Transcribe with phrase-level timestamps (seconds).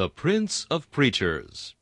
[0.00, 1.74] The Prince of Preachers.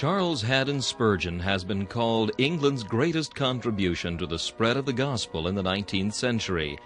[0.00, 5.46] Charles Haddon Spurgeon has been called England's greatest contribution to the spread of the gospel
[5.46, 6.78] in the 19th century.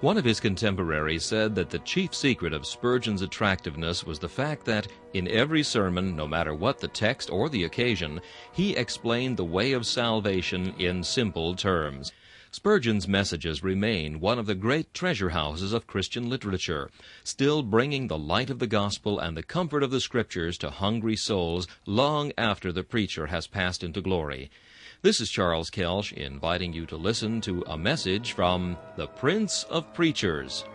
[0.00, 4.64] One of his contemporaries said that the chief secret of Spurgeon's attractiveness was the fact
[4.64, 8.22] that, in every sermon, no matter what the text or the occasion,
[8.52, 12.10] he explained the way of salvation in simple terms.
[12.54, 16.90] Spurgeon's messages remain one of the great treasure houses of Christian literature,
[17.24, 21.16] still bringing the light of the gospel and the comfort of the scriptures to hungry
[21.16, 24.50] souls long after the preacher has passed into glory.
[25.00, 29.94] This is Charles Kelsch inviting you to listen to a message from the Prince of
[29.94, 30.66] Preachers.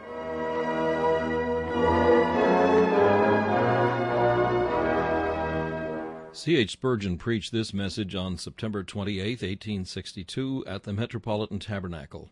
[6.38, 6.74] C.H.
[6.74, 12.30] Spurgeon preached this message on September 28, 1862, at the Metropolitan Tabernacle.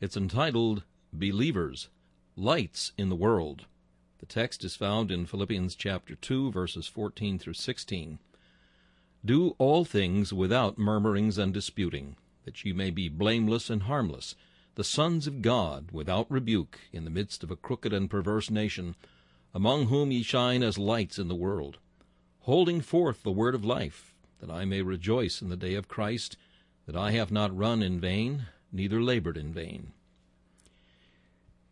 [0.00, 1.88] It's entitled Believers,
[2.36, 3.66] Lights in the World.
[4.20, 8.20] The text is found in Philippians chapter 2, verses 14 through 16.
[9.24, 14.36] Do all things without murmurings and disputing, that ye may be blameless and harmless,
[14.76, 18.94] the sons of God, without rebuke, in the midst of a crooked and perverse nation,
[19.52, 21.78] among whom ye shine as lights in the world
[22.44, 26.36] holding forth the word of life, that I may rejoice in the day of Christ,
[26.86, 29.92] that I have not run in vain, neither labored in vain.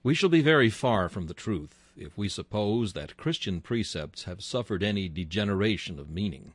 [0.02, 4.42] We shall be very far from the truth if we suppose that Christian precepts have
[4.42, 6.54] suffered any degeneration of meaning.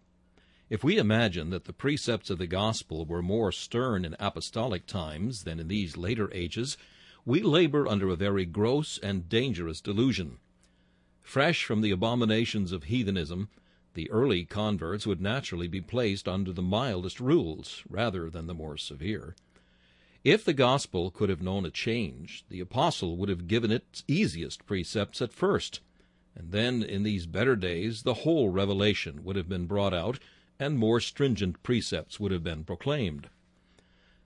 [0.67, 5.43] If we imagine that the precepts of the gospel were more stern in apostolic times
[5.43, 6.75] than in these later ages,
[7.23, 10.39] we labor under a very gross and dangerous delusion.
[11.21, 13.49] Fresh from the abominations of heathenism,
[13.97, 18.77] the early converts would naturally be placed under the mildest rules rather than the more
[18.77, 19.35] severe.
[20.23, 24.67] If the gospel could have known a change, the apostle would have given its easiest
[24.67, 25.79] precepts at first,
[26.35, 30.19] and then in these better days the whole revelation would have been brought out,
[30.59, 33.29] and more stringent precepts would have been proclaimed.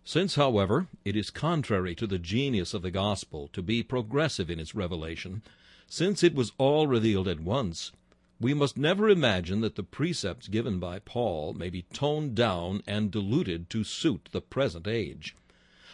[0.04, 4.60] Since, however, it is contrary to the genius of the gospel to be progressive in
[4.60, 5.44] its revelation,
[5.88, 7.94] since it was all revealed at once,
[8.41, 13.12] we must never imagine that the precepts given by Paul may be toned down and
[13.12, 15.35] diluted to suit the present age.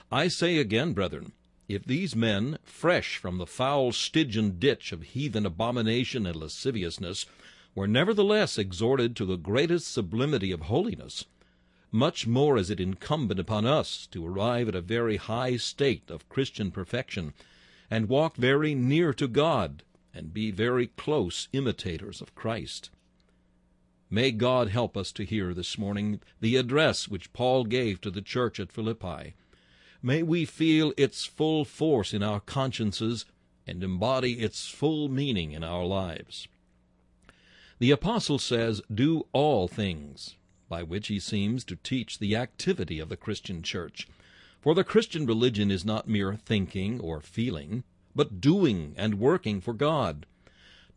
[0.09, 1.34] I say again, brethren,
[1.68, 7.25] if these men, fresh from the foul Stygian ditch of heathen abomination and lasciviousness,
[7.75, 11.25] were nevertheless exhorted to the greatest sublimity of holiness,
[11.91, 16.30] much more is it incumbent upon us to arrive at a very high state of
[16.30, 17.34] Christian perfection,
[17.91, 19.84] and walk very near to God
[20.18, 22.90] and be very close imitators of Christ.
[24.10, 28.22] May God help us to hear this morning the address which Paul gave to the
[28.22, 29.36] church at Philippi.
[30.02, 33.26] May we feel its full force in our consciences
[33.68, 36.48] and embody its full meaning in our lives.
[37.80, 40.36] The apostle says, Do all things,
[40.68, 44.08] by which he seems to teach the activity of the Christian church.
[44.62, 47.84] For the Christian religion is not mere thinking or feeling
[48.18, 50.26] but doing and working for God.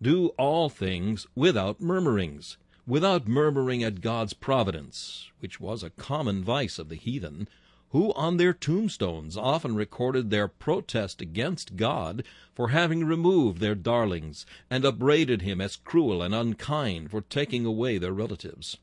[0.01, 6.79] Do all things without murmurings, without murmuring at God's providence, which was a common vice
[6.79, 7.47] of the heathen,
[7.91, 14.47] who on their tombstones often recorded their protest against God for having removed their darlings,
[14.71, 18.79] and upbraided him as cruel and unkind for taking away their relatives.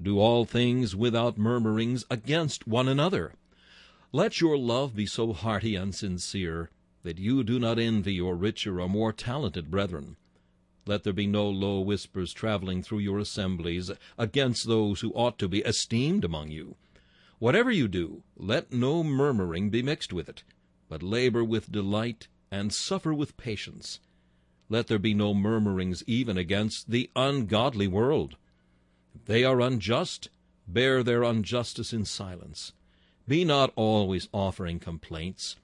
[0.00, 3.32] Do all things without murmurings against one another.
[4.12, 6.70] Let your love be so hearty and sincere
[7.04, 10.16] that you do not envy your richer or more talented brethren.
[10.86, 15.48] Let there be no low whispers traveling through your assemblies against those who ought to
[15.48, 16.76] be esteemed among you.
[17.38, 20.42] Whatever you do, let no murmuring be mixed with it,
[20.88, 24.00] but labor with delight and suffer with patience.
[24.68, 28.36] Let there be no murmurings even against the ungodly world.
[29.14, 30.30] If they are unjust,
[30.66, 32.72] bear their injustice in silence.
[33.28, 35.56] Be not always offering complaints,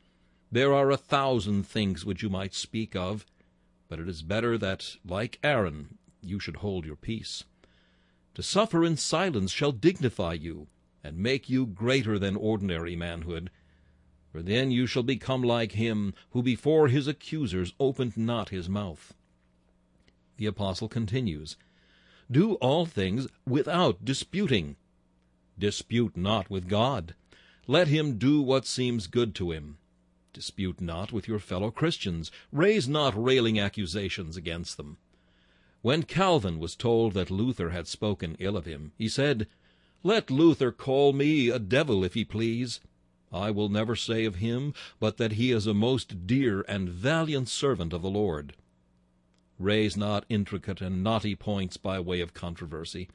[0.52, 3.24] there are a thousand things which you might speak of,
[3.88, 7.44] but it is better that, like Aaron, you should hold your peace.
[8.34, 10.68] To suffer in silence shall dignify you,
[11.04, 13.50] and make you greater than ordinary manhood.
[14.32, 19.14] For then you shall become like him who before his accusers opened not his mouth.
[20.36, 21.56] The apostle continues,
[22.30, 24.76] Do all things without disputing.
[25.58, 27.14] Dispute not with God.
[27.66, 29.78] Let him do what seems good to him.
[30.32, 32.30] Dispute not with your fellow Christians.
[32.52, 34.96] Raise not railing accusations against them.
[35.82, 39.48] When Calvin was told that Luther had spoken ill of him, he said,
[40.02, 42.80] Let Luther call me a devil if he please.
[43.32, 47.48] I will never say of him but that he is a most dear and valiant
[47.48, 48.54] servant of the Lord.
[49.58, 53.08] Raise not intricate and knotty points by way of controversy.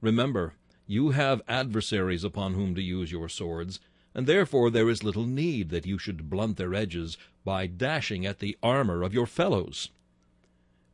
[0.00, 0.54] Remember,
[0.86, 3.80] you have adversaries upon whom to use your swords,
[4.18, 8.40] and therefore there is little need that you should blunt their edges by dashing at
[8.40, 9.90] the armor of your fellows.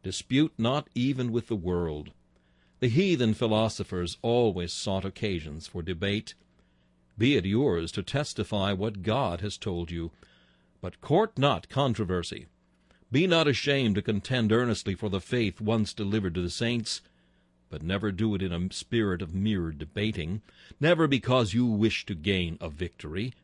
[0.02, 2.10] Dispute not even with the world.
[2.80, 6.34] The heathen philosophers always sought occasions for debate.
[7.16, 10.10] Be it yours to testify what God has told you.
[10.82, 12.44] But court not controversy.
[13.10, 17.00] Be not ashamed to contend earnestly for the faith once delivered to the saints,
[17.74, 20.40] but never do it in a spirit of mere debating,
[20.78, 23.34] never because you wish to gain a victory,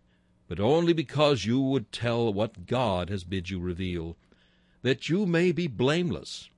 [0.47, 4.17] but only because you would tell what God has bid you reveal,
[4.83, 6.49] that you may be blameless.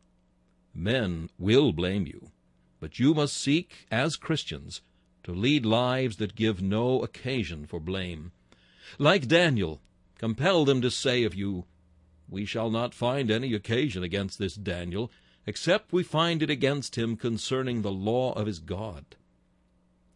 [0.75, 2.31] Men will blame you,
[2.79, 4.83] but you must seek, as Christians,
[5.23, 8.33] to lead lives that give no occasion for blame.
[8.99, 9.81] Like Daniel,
[10.19, 11.65] compel them to say of you,
[12.29, 15.11] We shall not find any occasion against this Daniel,
[15.47, 19.05] except we find it against him concerning the law of his God.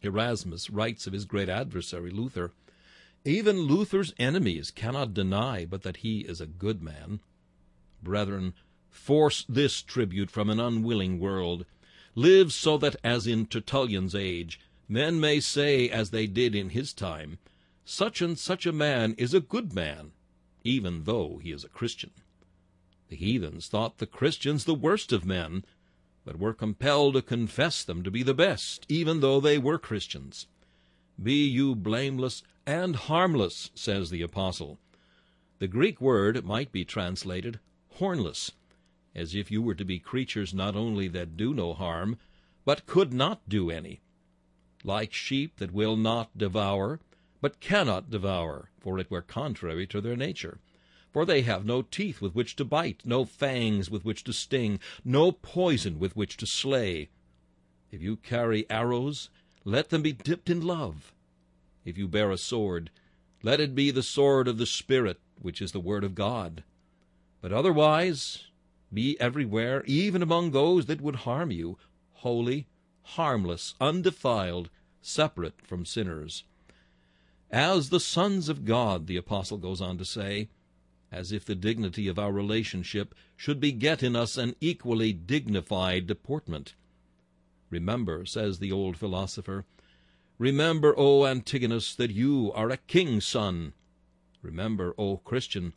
[0.03, 2.53] Erasmus writes of his great adversary Luther,
[3.25, 7.21] Even Luther's enemies cannot deny but that he is a good man.
[8.03, 8.55] Brethren,
[8.91, 11.67] force this tribute from an unwilling world.
[12.15, 16.93] Live so that, as in Tertullian's age, men may say, as they did in his
[16.93, 17.39] time,
[17.85, 20.13] Such and such a man is a good man,
[20.65, 22.11] even though he is a Christian.
[23.09, 25.65] The heathens thought the Christians the worst of men,
[26.25, 30.49] but were compelled to confess them to be the best, even though they were Christians.
[31.23, 34.81] Be you blameless and harmless, says the apostle.
[35.61, 37.61] The Greek word might be translated
[37.91, 38.51] hornless,
[39.15, 42.19] as if you were to be creatures not only that do no harm,
[42.65, 44.01] but could not do any.
[44.83, 46.99] Like sheep that will not devour,
[47.41, 50.59] but cannot devour, for it were contrary to their nature
[51.17, 54.79] for they have no teeth with which to bite, no fangs with which to sting,
[55.03, 57.09] no poison with which to slay.
[57.91, 59.31] If you carry arrows,
[59.65, 61.15] let them be dipped in love.
[61.87, 62.91] If you bear a sword,
[63.43, 66.63] let it be the sword of the Spirit, which is the word of God.
[67.41, 68.49] But otherwise,
[68.93, 71.79] be everywhere, even among those that would harm you,
[72.13, 72.67] holy,
[73.03, 74.69] harmless, undefiled,
[75.01, 76.45] separate from sinners.
[77.51, 80.51] As the sons of God, the apostle goes on to say,
[81.13, 86.75] as if the dignity of our relationship should beget in us an equally dignified deportment.
[87.71, 89.65] Remember, says the old philosopher,
[90.39, 93.73] remember, O Antigonus, that you are a king's son.
[94.43, 95.73] Remember, O Christian,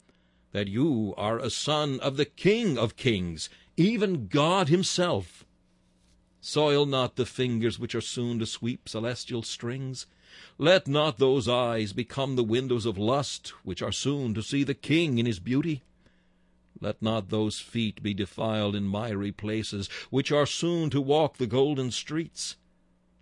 [0.52, 5.46] that you are a son of the King of kings, even God himself.
[6.42, 10.06] Soil not the fingers which are soon to sweep celestial strings.
[10.58, 14.74] Let not those eyes become the windows of lust, which are soon to see the
[14.74, 15.84] King in his beauty.
[16.81, 21.48] Let not those feet be defiled in miry places, which are soon to walk the
[21.48, 22.56] golden streets.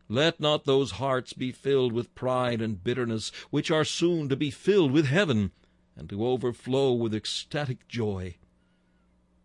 [0.10, 4.52] Let not those hearts be filled with pride and bitterness, which are soon to be
[4.52, 5.52] filled with heaven,
[5.96, 8.36] and to overflow with ecstatic joy.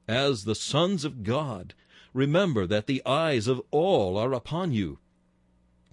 [0.07, 1.75] As the sons of God,
[2.13, 4.99] remember that the eyes of all are upon you.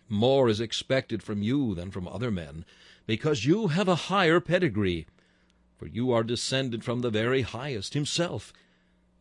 [0.09, 2.65] More is expected from you than from other men,
[3.05, 5.05] because you have a higher pedigree,
[5.77, 8.51] for you are descended from the very highest himself,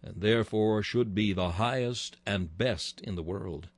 [0.02, 3.68] and therefore should be the highest and best in the world.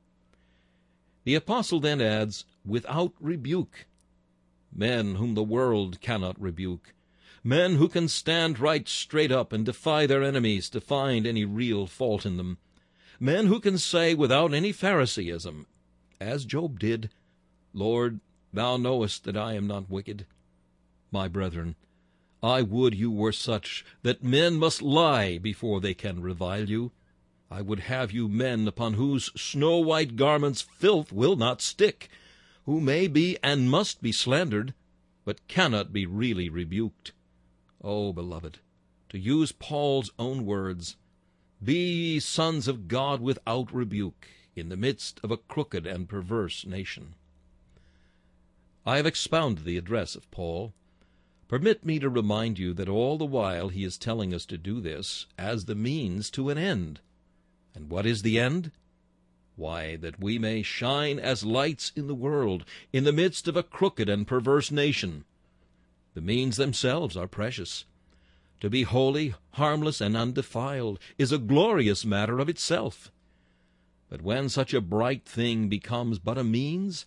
[1.25, 3.87] The apostle then adds, without rebuke.
[4.73, 6.95] Men whom the world cannot rebuke,
[7.43, 11.87] men who can stand right straight up and defy their enemies to find any real
[11.87, 12.59] fault in them,
[13.19, 15.67] men who can say without any Pharisaism,
[16.21, 17.11] as Job did,
[17.73, 18.21] Lord,
[18.53, 20.27] thou knowest that I am not wicked.
[21.11, 21.77] My brethren,
[22.43, 26.93] I would you were such that men must lie before they can revile you.
[27.51, 32.09] I would have you men upon whose snow-white garments filth will not stick,
[32.65, 34.75] who may be and must be slandered,
[35.25, 37.13] but cannot be really rebuked.
[37.83, 38.59] O beloved,
[39.09, 40.97] to use Paul's own words,
[41.63, 44.29] Be ye sons of God without rebuke,
[44.61, 47.15] in the midst of a crooked and perverse nation.
[48.87, 50.73] I have expounded the address of Paul.
[51.49, 54.81] Permit me to remind you that all the while he is telling us to do
[54.81, 57.01] this as the means to an end.
[57.75, 58.71] And what is the end?
[59.57, 63.63] Why, that we may shine as lights in the world, in the midst of a
[63.63, 65.25] crooked and perverse nation.
[66.15, 67.85] The means themselves are precious.
[68.61, 73.11] To be holy, harmless, and undefiled is a glorious matter of itself.
[74.11, 77.07] But when such a bright thing becomes but a means,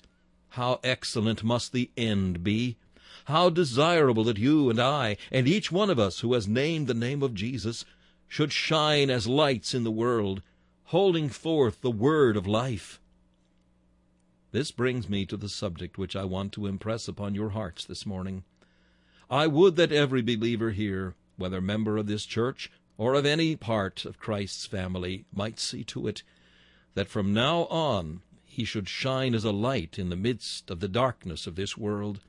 [0.52, 2.78] How excellent must the end be!
[3.26, 6.94] How desirable that you and I, and each one of us who has named the
[6.94, 7.84] name of Jesus,
[8.30, 10.42] should shine as lights in the world,
[10.86, 13.02] holding forth the word of life.
[14.52, 18.06] This brings me to the subject which I want to impress upon your hearts this
[18.06, 18.44] morning.
[19.30, 24.06] I would that every believer here, whether member of this church or of any part
[24.06, 26.24] of Christ's family, might see to it
[26.94, 30.88] that from now on he should shine as a light in the midst of the
[30.88, 32.20] darkness of this world,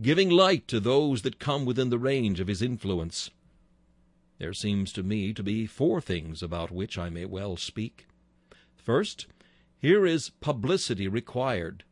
[0.00, 3.30] giving light to those that come within the range of his influence.
[4.38, 8.06] There seems to me to be four things about which I may well speak.
[8.76, 9.26] First,
[9.78, 11.84] here is publicity required.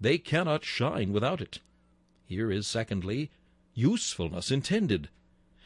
[0.00, 1.58] They cannot shine without it.
[2.24, 3.30] Here is, secondly,
[3.74, 5.08] usefulness intended.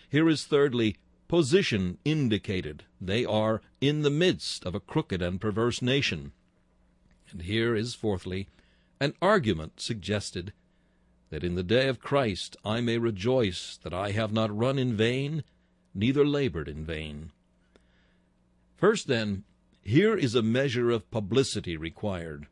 [0.08, 0.96] Here is, thirdly,
[1.32, 2.84] position indicated.
[3.00, 6.32] They are in the midst of a crooked and perverse nation.
[7.30, 8.48] And here is, fourthly,
[9.00, 10.52] an argument suggested,
[11.30, 14.94] that in the day of Christ I may rejoice that I have not run in
[14.94, 15.42] vain,
[15.94, 17.30] neither labored in vain.
[18.76, 19.44] First, then,
[19.82, 22.46] here is a measure of publicity required.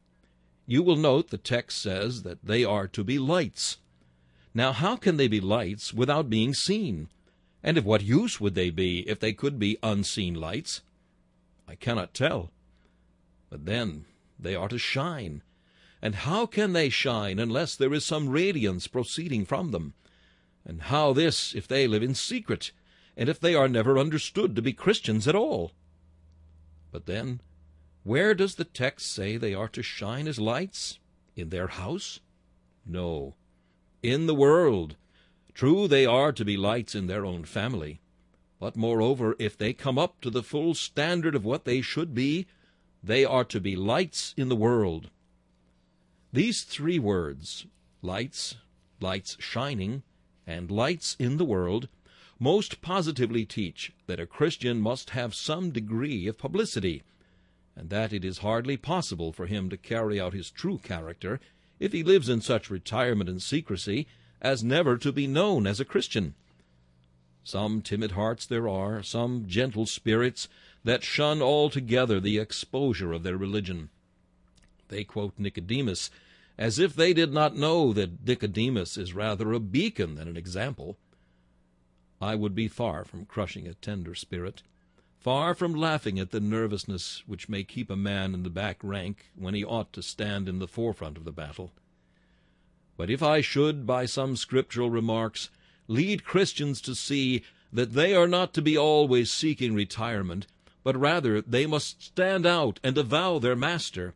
[0.66, 3.76] You will note the text says that they are to be lights.
[4.54, 7.08] Now, how can they be lights without being seen?
[7.62, 10.82] And of what use would they be if they could be unseen lights?
[11.68, 12.50] I cannot tell.
[13.50, 14.06] But then
[14.38, 15.42] they are to shine.
[16.02, 19.94] And how can they shine unless there is some radiance proceeding from them?
[20.64, 22.72] And how this if they live in secret,
[23.16, 25.72] and if they are never understood to be Christians at all?
[26.90, 27.40] But then,
[28.02, 30.98] where does the text say they are to shine as lights?
[31.36, 32.20] In their house?
[32.86, 33.34] No.
[34.02, 34.96] In the world,
[35.54, 38.00] True, they are to be lights in their own family,
[38.58, 42.46] but moreover, if they come up to the full standard of what they should be,
[43.02, 45.10] they are to be lights in the world.
[46.32, 47.66] These three words,
[48.02, 48.56] lights,
[49.00, 50.02] lights shining,
[50.46, 51.88] and lights in the world,
[52.38, 57.02] most positively teach that a Christian must have some degree of publicity,
[57.74, 61.40] and that it is hardly possible for him to carry out his true character
[61.78, 64.06] if he lives in such retirement and secrecy
[64.40, 66.34] as never to be known as a Christian.
[67.44, 70.48] Some timid hearts there are, some gentle spirits,
[70.84, 73.90] that shun altogether the exposure of their religion.
[74.88, 76.10] They quote Nicodemus
[76.60, 80.98] as if they did not know that Nicodemus is rather a beacon than an example.
[82.20, 84.62] I would be far from crushing a tender spirit,
[85.18, 89.30] far from laughing at the nervousness which may keep a man in the back rank
[89.34, 91.72] when he ought to stand in the forefront of the battle.
[93.00, 95.48] But if I should, by some scriptural remarks,
[95.88, 97.42] lead Christians to see
[97.72, 100.46] that they are not to be always seeking retirement,
[100.84, 104.12] but rather they must stand out and avow their Master,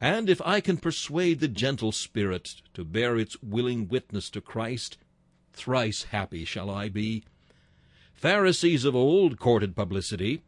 [0.00, 4.96] and if I can persuade the gentle spirit to bear its willing witness to Christ,
[5.52, 7.24] thrice happy shall I be.
[8.14, 10.40] Pharisees of old courted publicity.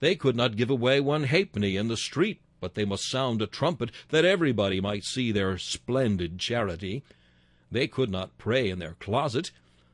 [0.00, 3.46] They could not give away one halfpenny in the street, but they must sound a
[3.46, 7.02] trumpet that everybody might see their splendid charity.
[7.70, 9.52] They could not pray in their closet,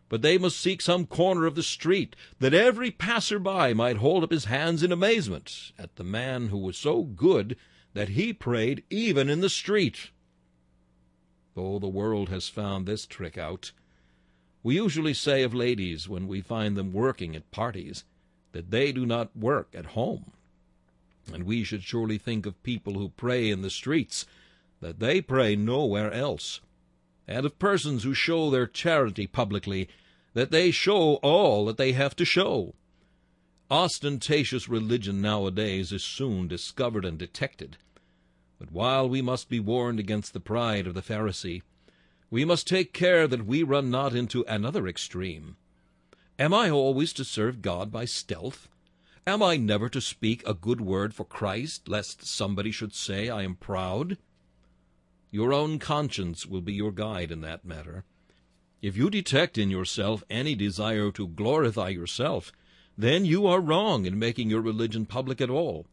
[0.09, 4.31] but they must seek some corner of the street, that every passer-by might hold up
[4.31, 7.57] his hands in amazement at the man who was so good
[7.93, 10.11] that he prayed even in the street.
[11.57, 13.73] Oh, the world has found this trick out.
[14.63, 18.05] We usually say of ladies, when we find them working at parties,
[18.53, 20.33] that they do not work at home.
[21.33, 24.27] And we should surely think of people who pray in the streets,
[24.81, 26.61] that they pray nowhere else
[27.29, 29.89] and of persons who show their charity publicly,
[30.35, 32.75] that they show all that they have to show.
[33.71, 37.77] Ostentatious religion nowadays is soon discovered and detected.
[38.59, 41.63] But while we must be warned against the pride of the Pharisee,
[42.31, 45.57] we must take care that we run not into another extreme.
[46.39, 48.69] Am I always to serve God by stealth?
[49.27, 53.43] Am I never to speak a good word for Christ, lest somebody should say I
[53.43, 54.17] am proud?
[55.31, 58.05] Your own conscience will be your guide in that matter.
[58.83, 62.53] If you detect in yourself any desire to glorify yourself,
[62.97, 65.87] then you are wrong in making your religion public at all.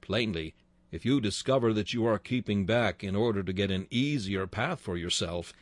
[0.00, 0.54] Plainly,
[0.92, 4.80] if you discover that you are keeping back in order to get an easier path
[4.80, 5.52] for yourself,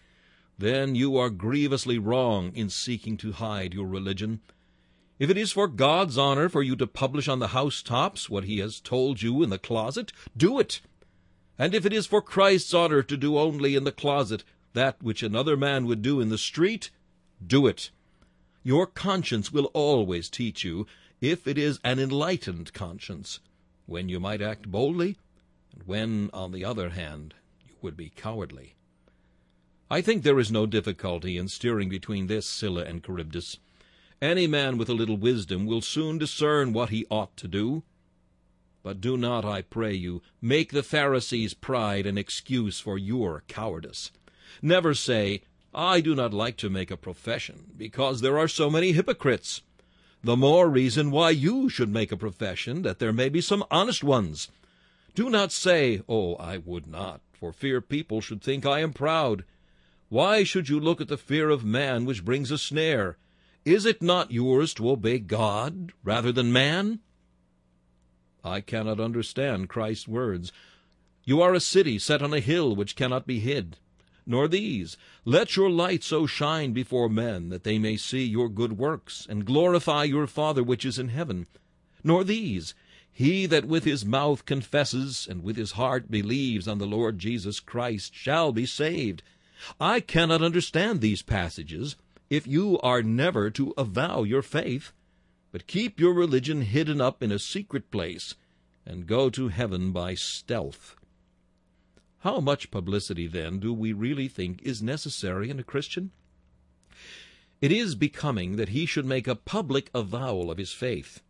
[0.58, 4.40] then you are grievously wrong in seeking to hide your religion.
[5.18, 8.58] If it is for God's honor for you to publish on the housetops what he
[8.58, 10.80] has told you in the closet, do it.
[11.62, 14.42] And if it is for Christ's honor to do only in the closet
[14.72, 16.90] that which another man would do in the street,
[17.46, 17.92] do it.
[18.64, 20.88] Your conscience will always teach you,
[21.20, 23.38] if it is an enlightened conscience,
[23.86, 25.16] when you might act boldly,
[25.72, 28.74] and when, on the other hand, you would be cowardly.
[29.88, 33.58] I think there is no difficulty in steering between this Scylla and Charybdis.
[34.20, 37.84] Any man with a little wisdom will soon discern what he ought to do.
[38.82, 44.10] But do not, I pray you, make the Pharisees' pride an excuse for your cowardice.
[44.60, 48.92] Never say, I do not like to make a profession, because there are so many
[48.92, 49.62] hypocrites.
[50.24, 54.04] The more reason why you should make a profession, that there may be some honest
[54.04, 54.48] ones.
[55.14, 59.44] Do not say, Oh, I would not, for fear people should think I am proud.
[60.08, 63.16] Why should you look at the fear of man which brings a snare?
[63.64, 67.00] Is it not yours to obey God rather than man?
[68.44, 70.52] I cannot understand Christ's words.
[71.24, 73.76] You are a city set on a hill which cannot be hid
[74.26, 74.96] nor these.
[75.24, 79.44] Let your light so shine before men that they may see your good works, and
[79.44, 81.46] glorify your Father which is in heaven.
[82.04, 82.74] Nor these.
[83.12, 87.60] He that with his mouth confesses and with his heart believes on the Lord Jesus
[87.60, 89.22] Christ shall be saved.
[89.80, 91.96] I cannot understand these passages
[92.30, 94.92] if you are never to avow your faith,
[95.52, 98.34] but keep your religion hidden up in a secret place,
[98.84, 100.96] and go to heaven by stealth.
[102.20, 106.10] How much publicity, then, do we really think is necessary in a Christian?
[107.60, 111.20] It is becoming that he should make a public avowal of his faith.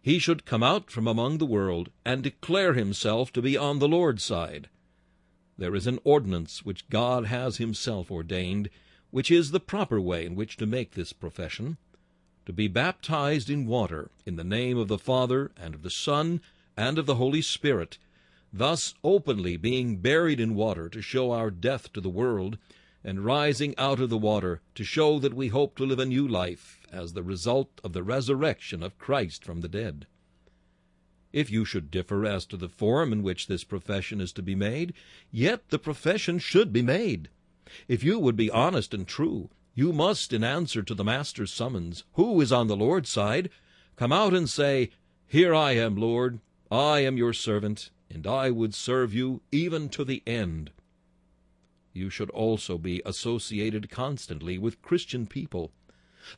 [0.00, 3.88] He should come out from among the world and declare himself to be on the
[3.88, 4.68] Lord's side.
[5.56, 8.68] There is an ordinance which God has himself ordained,
[9.10, 11.78] which is the proper way in which to make this profession,
[12.46, 16.40] to be baptized in water in the name of the Father and of the Son
[16.76, 17.98] and of the Holy Spirit,
[18.52, 22.58] thus openly being buried in water to show our death to the world,
[23.04, 26.26] and rising out of the water to show that we hope to live a new
[26.26, 30.06] life as the result of the resurrection of Christ from the dead.
[31.32, 34.54] If you should differ as to the form in which this profession is to be
[34.54, 34.92] made,
[35.30, 37.28] yet the profession should be made.
[37.88, 42.04] If you would be honest and true, you must, in answer to the Master's summons,
[42.14, 43.48] who is on the Lord's side,
[43.96, 44.90] come out and say,
[45.26, 50.04] Here I am, Lord, I am your servant, and I would serve you even to
[50.04, 50.70] the end.
[51.94, 55.72] You should also be associated constantly with Christian people.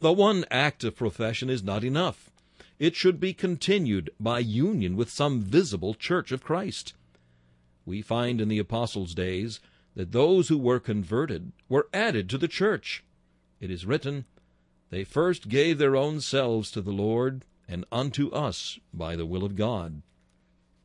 [0.01, 2.31] The one act of profession is not enough.
[2.79, 6.95] It should be continued by union with some visible church of Christ.
[7.85, 9.61] We find in the apostles' days
[9.95, 13.05] that those who were converted were added to the church.
[13.65, 14.27] It is written,
[14.91, 19.43] They first gave their own selves to the Lord, and unto us by the will
[19.43, 20.03] of God.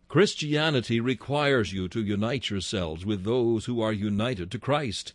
[0.08, 5.12] Christianity requires you to unite yourselves with those who are united to Christ.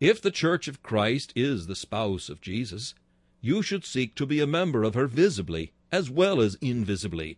[0.00, 2.94] If the Church of Christ is the spouse of Jesus,
[3.42, 7.36] you should seek to be a member of her visibly as well as invisibly,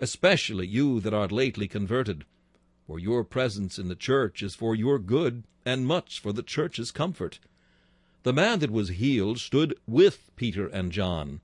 [0.00, 2.24] especially you that are lately converted.
[2.86, 6.90] For your presence in the church is for your good, and much for the church's
[6.90, 7.38] comfort.
[8.24, 11.42] The man that was healed stood with Peter and John,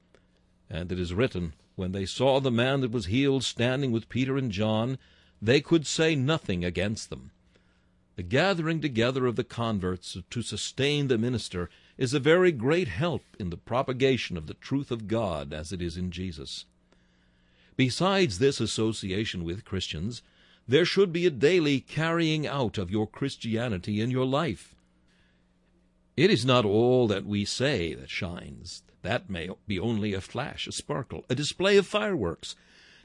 [0.70, 4.38] and it is written, when they saw the man that was healed standing with Peter
[4.38, 4.96] and John,
[5.42, 7.32] they could say nothing against them.
[8.16, 13.24] The gathering together of the converts to sustain the minister is a very great help
[13.38, 16.64] in the propagation of the truth of God as it is in Jesus.
[17.76, 20.22] Besides this association with Christians,
[20.66, 24.74] there should be a daily carrying out of your Christianity in your life.
[26.20, 28.82] It is not all that we say that shines.
[29.00, 32.56] That may be only a flash, a sparkle, a display of fireworks.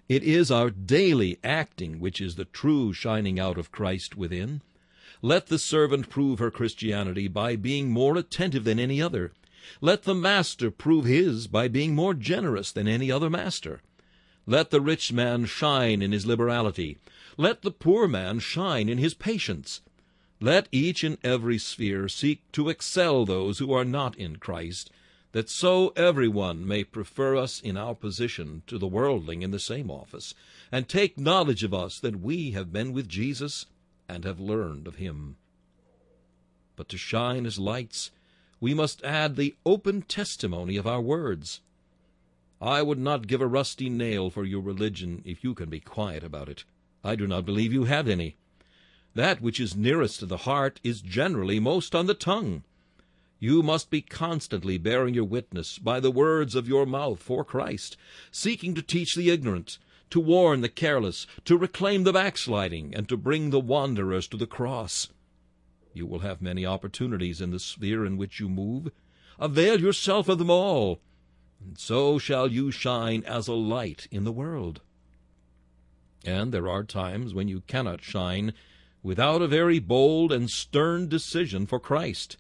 [0.10, 4.60] It is our daily acting which is the true shining out of Christ within.
[5.21, 9.32] Let the servant prove her Christianity by being more attentive than any other.
[9.80, 13.82] Let the master prove his by being more generous than any other master.
[14.45, 16.97] Let the rich man shine in his liberality.
[17.38, 19.80] Let the poor man shine in his patience.
[20.45, 24.91] Let each in every sphere seek to excel those who are not in Christ,
[25.31, 29.60] that so every one may prefer us in our position to the worldling in the
[29.60, 30.36] same office,
[30.71, 33.65] and take knowledge of us that we have been with Jesus
[34.08, 35.38] and have learned of him.
[36.75, 38.12] But to shine as lights,
[38.60, 41.62] we must add the open testimony of our words.
[42.62, 46.23] I would not give a rusty nail for your religion if you can be quiet
[46.23, 46.65] about it.
[47.03, 48.38] I do not believe you have any.
[49.15, 52.63] That which is nearest to the heart is generally most on the tongue.
[53.39, 57.95] You must be constantly bearing your witness by the words of your mouth for Christ,
[58.30, 59.78] seeking to teach the ignorant,
[60.10, 64.47] to warn the careless, to reclaim the backsliding, and to bring the wanderers to the
[64.47, 65.08] cross.
[65.93, 68.91] You will have many opportunities in the sphere in which you move.
[69.39, 70.99] Avail yourself of them all,
[71.63, 74.82] and so shall you shine as a light in the world.
[76.25, 78.54] And there are times when you cannot shine
[79.06, 82.38] without a very bold and stern decision for Christ.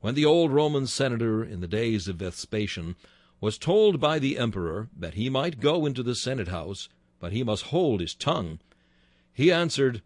[0.00, 2.96] When the old Roman senator in the days of Vespasian
[3.40, 6.88] was told by the emperor that he might go into the senate house,
[7.20, 8.58] but he must hold his tongue,
[9.32, 10.02] he answered,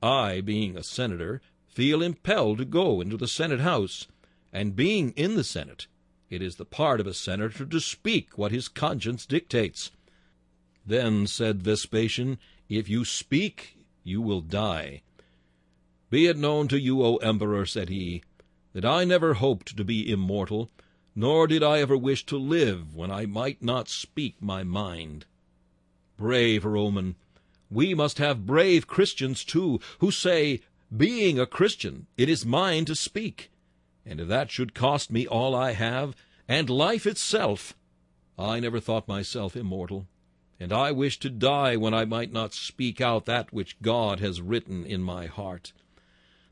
[0.00, 4.06] I, being a senator, feel impelled to go into the senate house,
[4.52, 5.88] and being in the senate,
[6.30, 9.90] it is the part of a senator to speak what his conscience dictates.
[10.86, 15.02] Then said Vespasian, If you speak, you will die.
[16.08, 18.22] Be it known to you, O emperor, said he,
[18.72, 20.70] that I never hoped to be immortal,
[21.16, 25.26] nor did I ever wish to live when I might not speak my mind.
[26.16, 27.16] Brave Roman,
[27.68, 30.60] we must have brave Christians too, who say,
[30.96, 33.50] Being a Christian, it is mine to speak,
[34.04, 36.14] and if that should cost me all I have,
[36.46, 37.74] and life itself,
[38.38, 40.06] I never thought myself immortal,
[40.60, 44.40] and I wish to die when I might not speak out that which God has
[44.40, 45.72] written in my heart.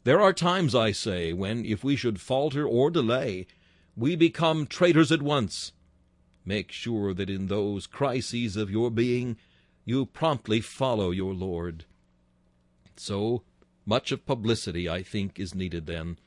[0.05, 3.47] There are times, I say, when, if we should falter or delay,
[3.97, 5.73] we become traitors at once.
[6.45, 9.39] Make sure that in those crises of your being
[9.87, 11.87] you promptly follow your Lord.
[12.97, 13.45] So,
[13.87, 16.19] much of publicity, I think, is needed then.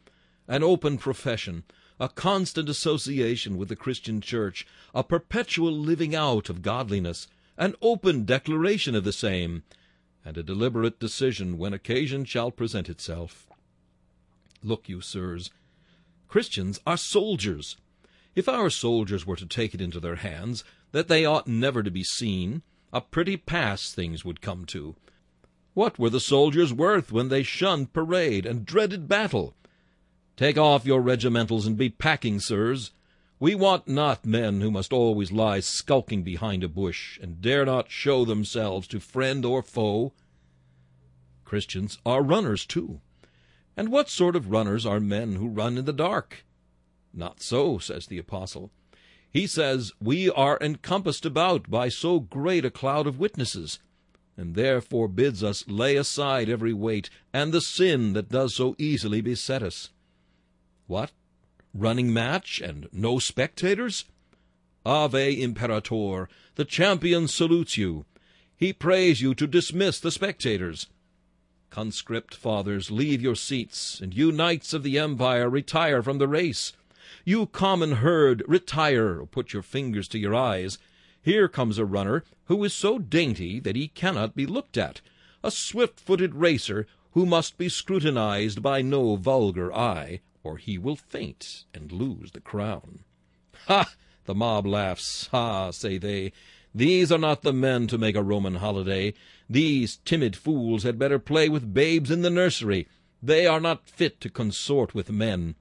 [0.47, 1.63] An open profession,
[1.99, 7.27] a constant association with the Christian Church, a perpetual living out of godliness,
[7.59, 9.61] an open declaration of the same,
[10.25, 13.47] and a deliberate decision when occasion shall present itself.
[14.63, 15.51] Look you, sirs,
[16.27, 17.77] Christians are soldiers.
[18.35, 21.91] If our soldiers were to take it into their hands that they ought never to
[21.91, 24.95] be seen, a pretty pass things would come to.
[25.73, 29.53] What were the soldiers worth when they shunned parade and dreaded battle?
[30.35, 32.91] Take off your regimentals and be packing, sirs.
[33.39, 37.91] We want not men who must always lie skulking behind a bush, and dare not
[37.91, 40.13] show themselves to friend or foe.
[41.45, 43.01] Christians are runners, too.
[43.77, 46.43] And what sort of runners are men who run in the dark?
[47.13, 48.71] Not so, says the apostle.
[49.31, 53.77] He says, We are encompassed about by so great a cloud of witnesses,
[54.35, 59.21] and therefore bids us lay aside every weight, and the sin that does so easily
[59.21, 59.91] beset us.
[60.87, 61.11] What?
[61.71, 64.05] Running match, and no spectators?
[64.85, 68.05] Ave Imperator, the champion salutes you.
[68.55, 70.87] He prays you to dismiss the spectators.
[71.69, 76.73] Conscript fathers, leave your seats, and you knights of the empire, retire from the race.
[77.25, 80.77] You common herd, retire, or put your fingers to your eyes.
[81.21, 85.01] Here comes a runner who is so dainty that he cannot be looked at,
[85.43, 91.65] a swift-footed racer who must be scrutinized by no vulgar eye, or he will faint
[91.73, 92.99] and lose the crown.
[93.65, 93.93] Ha!
[94.25, 95.27] The mob laughs.
[95.31, 95.71] Ha!
[95.71, 96.31] say they.
[96.77, 99.15] These are not the men to make a Roman holiday.
[99.49, 102.87] These timid fools had better play with babes in the nursery.
[103.19, 105.55] They are not fit to consort with men.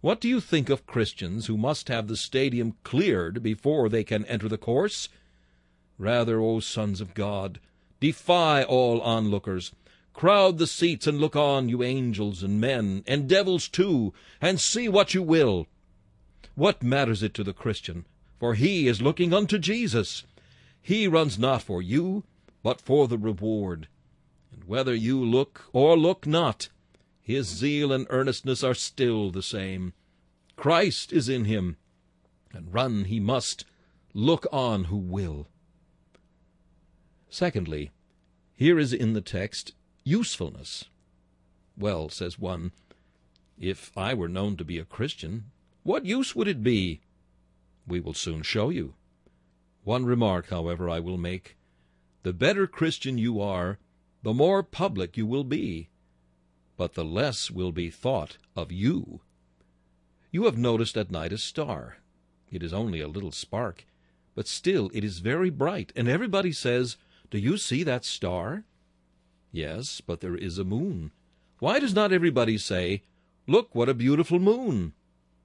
[0.00, 4.24] What do you think of Christians who must have the stadium cleared before they can
[4.24, 5.10] enter the course?
[5.98, 7.60] Rather, O sons of God,
[8.00, 9.72] defy all onlookers.
[10.14, 14.88] Crowd the seats and look on, you angels and men, and devils too, and see
[14.88, 15.66] what you will.
[16.54, 18.06] What matters it to the Christian?
[18.42, 20.24] For he is looking unto Jesus.
[20.80, 22.24] He runs not for you,
[22.64, 23.86] but for the reward.
[24.50, 26.68] And whether you look or look not,
[27.20, 29.92] his zeal and earnestness are still the same.
[30.56, 31.76] Christ is in him,
[32.52, 33.64] and run he must,
[34.12, 35.46] look on who will.
[37.30, 37.92] Secondly,
[38.56, 40.86] here is in the text usefulness.
[41.78, 42.72] Well, says one,
[43.56, 45.52] if I were known to be a Christian,
[45.84, 47.02] what use would it be?
[47.86, 48.94] We will soon show you.
[49.84, 51.56] One remark, however, I will make.
[52.22, 53.78] The better Christian you are,
[54.22, 55.88] the more public you will be,
[56.76, 59.20] but the less will be thought of you.
[60.30, 61.98] You have noticed at night a star.
[62.50, 63.84] It is only a little spark,
[64.34, 66.96] but still it is very bright, and everybody says,
[67.30, 68.64] Do you see that star?
[69.50, 71.10] Yes, but there is a moon.
[71.58, 73.02] Why does not everybody say,
[73.46, 74.92] Look, what a beautiful moon?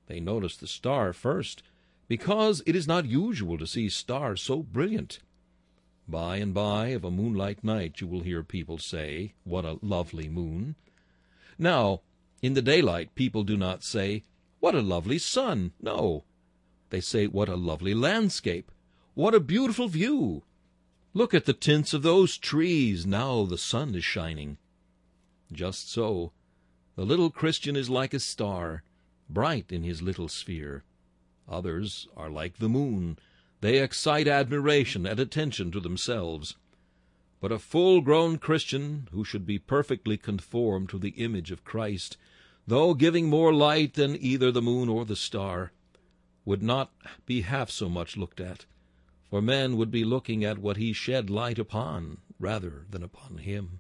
[0.06, 1.64] They notice the star first,
[2.08, 5.20] because it is not usual to see stars so brilliant.
[6.08, 10.30] By and by, of a moonlight night, you will hear people say, What a lovely
[10.30, 10.76] moon!
[11.58, 12.02] Now,
[12.42, 14.24] in the daylight, people do not say,
[14.60, 15.74] What a lovely sun!
[15.82, 16.24] No.
[16.90, 18.72] They say, What a lovely landscape!
[19.14, 20.44] What a beautiful view!
[21.14, 24.58] Look at the tints of those trees now the sun is shining.
[25.52, 26.32] Just so,
[26.96, 28.84] the little Christian is like a star,
[29.30, 30.84] bright in his little sphere.
[31.50, 33.18] Others are like the moon,
[33.62, 36.56] they excite admiration and attention to themselves.
[37.40, 42.18] But a full grown Christian, who should be perfectly conformed to the image of Christ,
[42.68, 45.72] though giving more light than either the moon or the star,
[46.46, 46.92] would not
[47.26, 48.66] be half so much looked at,
[49.30, 53.80] for men would be looking at what he shed light upon rather than upon him.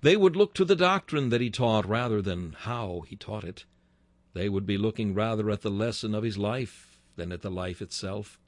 [0.00, 3.64] They would look to the doctrine that he taught rather than how he taught it.
[4.34, 6.85] They would be looking rather at the lesson of his life
[7.16, 8.38] than at the life itself.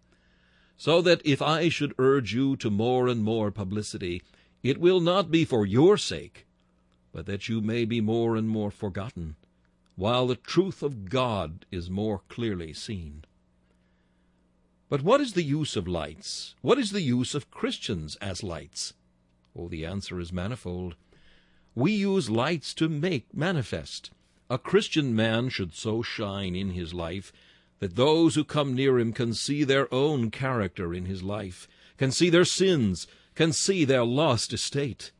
[0.76, 4.22] So that if I should urge you to more and more publicity,
[4.62, 6.46] it will not be for your sake,
[7.12, 9.36] but that you may be more and more forgotten,
[9.96, 13.24] while the truth of God is more clearly seen.
[14.88, 16.54] But what is the use of lights?
[16.62, 18.94] What is the use of Christians as lights?
[19.56, 20.94] Oh, the answer is manifold.
[21.74, 24.10] We use lights to make manifest.
[24.48, 27.32] A Christian man should so shine in his life
[27.80, 32.10] that those who come near him can see their own character in his life, can
[32.10, 35.12] see their sins, can see their lost estate.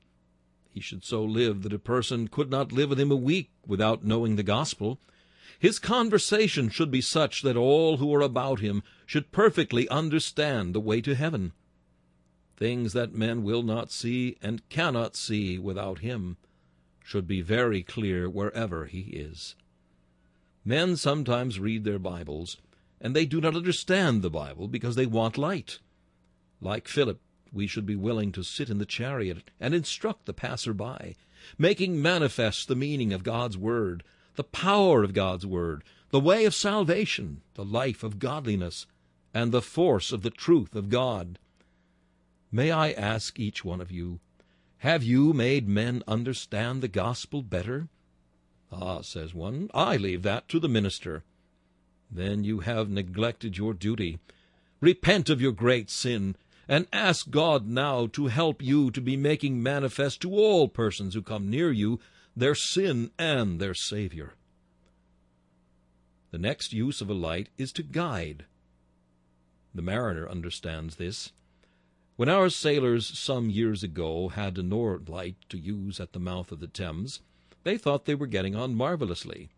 [0.71, 4.05] He should so live that a person could not live with him a week without
[4.05, 5.01] knowing the gospel.
[5.59, 10.81] His conversation should be such that all who are about him should perfectly understand the
[10.81, 11.53] way to heaven.
[12.57, 16.37] Things that men will not see and cannot see without him
[17.05, 19.55] should be very clear wherever he is.
[20.69, 22.59] Men sometimes read their Bibles,
[23.01, 25.79] and they do not understand the Bible because they want light.
[26.61, 31.15] Like Philip, we should be willing to sit in the chariot and instruct the passer-by,
[31.57, 34.05] making manifest the meaning of God's Word,
[34.35, 38.87] the power of God's Word, the way of salvation, the life of godliness,
[39.33, 41.39] and the force of the truth of God.
[42.53, 44.21] May I ask each one of you,
[44.81, 47.89] have you made men understand the gospel better?
[48.71, 51.25] Ah, says one, I leave that to the minister.
[52.11, 54.19] Then you have neglected your duty.
[54.81, 56.37] Repent of your great sin,
[56.69, 61.23] and ask God now to help you to be making manifest to all persons who
[61.23, 61.99] come near you
[62.37, 64.35] their sin and their Savior.
[66.31, 68.45] The next use of a light is to guide.
[69.75, 71.33] The mariner understands this.
[72.17, 76.53] When our sailors some years ago had a Nore light to use at the mouth
[76.53, 77.21] of the Thames,
[77.65, 79.49] they thought they were getting on marvelously.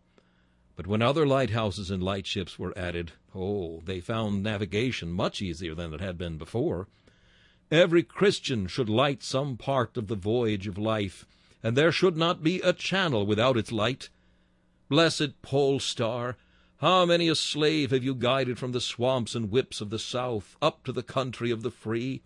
[0.77, 5.93] But when other lighthouses and lightships were added, oh, they found navigation much easier than
[5.93, 6.89] it had been before.
[7.71, 11.27] Every Christian should light some part of the voyage of life,
[11.63, 14.09] and there should not be a channel without its light.
[14.89, 16.37] Blessed pole star,
[16.79, 20.57] how many a slave have you guided from the swamps and whips of the south
[20.63, 22.23] up to the country of the free?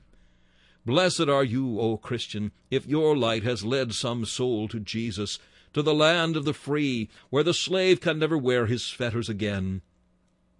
[0.87, 5.41] Blessed are you, O Christian, if your light has led some soul to Jesus,
[5.75, 9.83] to the land of the free, where the slave can never wear his fetters again.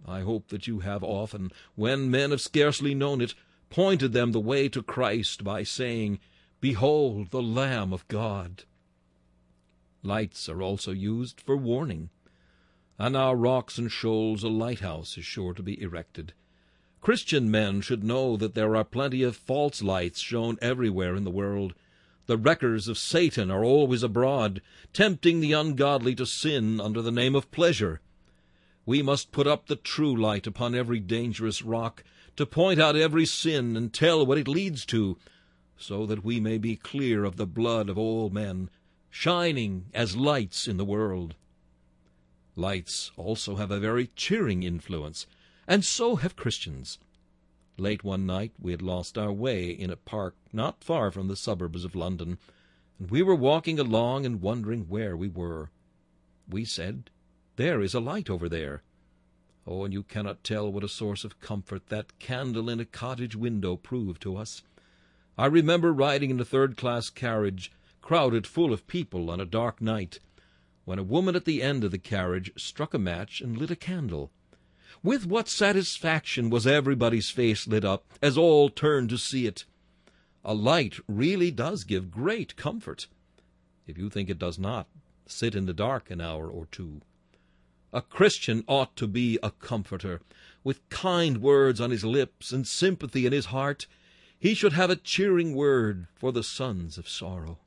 [0.05, 3.33] I hope that you have often, when men have scarcely known it,
[3.69, 6.19] pointed them the way to Christ by saying,
[6.61, 8.63] Behold the Lamb of God.
[10.03, 12.09] Lights are also used for warning.
[12.99, 16.33] On our rocks and shoals a lighthouse is sure to be erected.
[17.01, 21.31] Christian men should know that there are plenty of false lights shown everywhere in the
[21.31, 21.73] world.
[22.27, 24.61] The wreckers of Satan are always abroad,
[24.93, 28.01] tempting the ungodly to sin under the name of pleasure.
[28.85, 32.03] We must put up the true light upon every dangerous rock,
[32.35, 35.17] to point out every sin and tell what it leads to,
[35.77, 38.69] so that we may be clear of the blood of all men,
[39.09, 41.35] shining as lights in the world.
[42.55, 45.27] Lights also have a very cheering influence,
[45.67, 46.97] and so have Christians.
[47.77, 51.35] Late one night we had lost our way in a park not far from the
[51.35, 52.37] suburbs of London,
[52.97, 55.71] and we were walking along and wondering where we were.
[56.47, 57.09] We said,
[57.57, 58.81] There is a light over there.
[59.67, 63.35] Oh, and you cannot tell what a source of comfort that candle in a cottage
[63.35, 64.63] window proved to us.
[65.37, 70.19] I remember riding in a third-class carriage, crowded full of people on a dark night,
[70.85, 73.75] when a woman at the end of the carriage struck a match and lit a
[73.75, 74.31] candle.
[75.05, 79.63] With what satisfaction was everybody's face lit up, as all turned to see it!
[80.43, 83.05] A light really does give great comfort.
[83.85, 84.87] If you think it does not,
[85.27, 87.01] sit in the dark an hour or two.
[87.93, 90.21] A Christian ought to be a comforter.
[90.63, 93.85] With kind words on his lips and sympathy in his heart,
[94.39, 97.59] he should have a cheering word for the sons of sorrow.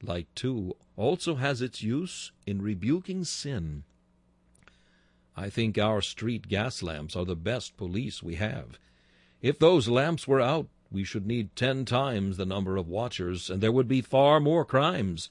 [0.00, 3.82] Light, too, also has its use in rebuking sin.
[5.36, 8.78] I think our street gas lamps are the best police we have.
[9.40, 13.62] If those lamps were out, we should need ten times the number of watchers, and
[13.62, 15.30] there would be far more crimes.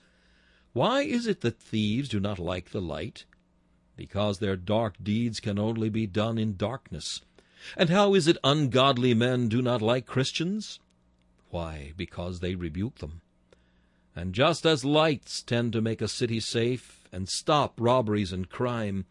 [0.73, 3.25] Why is it that thieves do not like the light?
[4.01, 7.21] because their dark deeds can only be done in darkness.
[7.77, 10.79] And how is it ungodly men do not like Christians?
[11.51, 13.21] Why, because they rebuke them.
[14.15, 19.05] And just as lights tend to make a city safe and stop robberies and crime,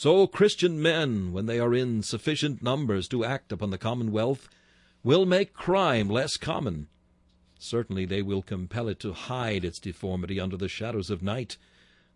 [0.00, 4.48] so Christian men, when they are in sufficient numbers to act upon the commonwealth,
[5.02, 6.86] will make crime less common.
[7.58, 11.56] Certainly they will compel it to hide its deformity under the shadows of night,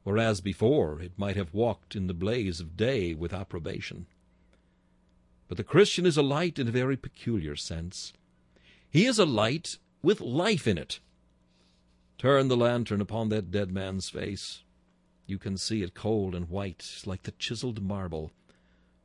[0.04, 4.06] whereas before it might have walked in the blaze of day with approbation.
[5.48, 8.12] But the Christian is a light in a very peculiar sense.
[8.88, 11.00] He is a light with life in it.
[12.16, 14.62] Turn the lantern upon that dead man's face.
[15.26, 18.32] You can see it cold and white, like the chiseled marble.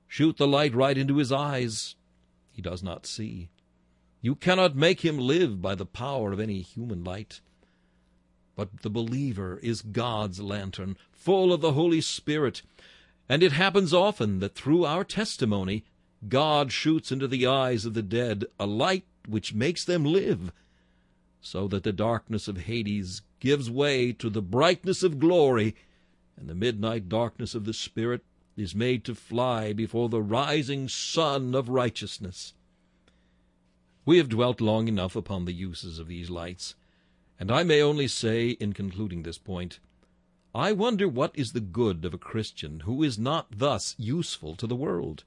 [0.08, 1.96] Shoot the light right into his eyes.
[2.52, 3.50] He does not see.
[4.22, 7.40] You cannot make him live by the power of any human light.
[8.56, 12.64] But the believer is God's lantern, full of the Holy Spirit,
[13.30, 15.84] and it happens often that through our testimony
[16.28, 20.52] God shoots into the eyes of the dead a light which makes them live,
[21.42, 25.76] so that the darkness of Hades gives way to the brightness of glory,
[26.38, 28.24] and the midnight darkness of the Spirit
[28.56, 32.54] is made to fly before the rising sun of righteousness.
[34.06, 36.76] We have dwelt long enough upon the uses of these lights,
[37.40, 39.80] and I may only say, in concluding this point,
[40.56, 44.66] I wonder what is the good of a Christian who is not thus useful to
[44.66, 45.24] the world.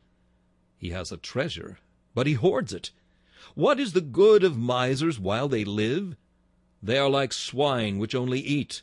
[0.77, 1.79] He has a treasure,
[2.15, 2.91] but he hoards it.
[3.55, 6.17] What is the good of misers while they live?
[6.83, 8.83] They are like swine which only eat.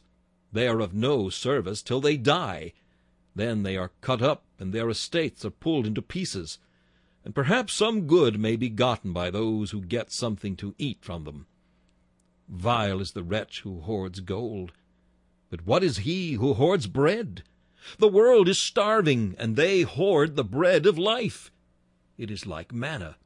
[0.51, 2.73] They are of no service till they die.
[3.35, 6.59] Then they are cut up, and their estates are pulled into pieces.
[7.23, 11.25] And perhaps some good may be gotten by those who get something to eat from
[11.25, 11.45] them.
[12.47, 14.71] Vile is the wretch who hoards gold.
[15.49, 17.43] But what is he who hoards bread?
[17.99, 21.51] The world is starving, and they hoard the bread of life.
[22.17, 23.17] It is like manna.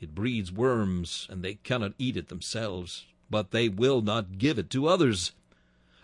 [0.00, 4.70] It breeds worms, and they cannot eat it themselves, but they will not give it
[4.70, 5.32] to others.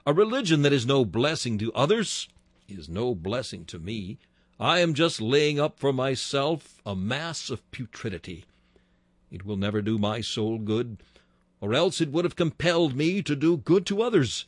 [0.07, 2.29] A religion that is no blessing to others
[2.69, 4.19] is no blessing to me.
[4.61, 8.45] I am just laying up for myself a mass of putridity.
[9.31, 11.03] It will never do my soul good,
[11.59, 14.47] or else it would have compelled me to do good to others.